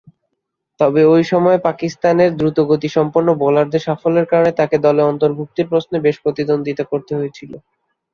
তবে, 0.79 1.01
ঐ 1.07 1.29
সময়ে 1.31 1.59
পাকিস্তানের 1.67 2.31
দ্রুতগতিসম্পন্ন 2.39 3.29
বোলারদের 3.41 3.85
সাফল্যের 3.87 4.27
কারণে 4.31 4.51
তাকে 4.59 4.75
দলে 4.85 5.01
অন্তর্ভুক্তির 5.05 5.69
প্রশ্নে 5.71 5.97
বেশ 6.05 6.15
প্রতিদ্বন্দ্বিতা 6.23 6.83
করতে 6.91 7.11
হয়েছিল। 7.15 7.51